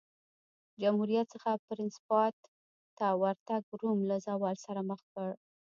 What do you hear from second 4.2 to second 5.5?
زوال سره مخ کړ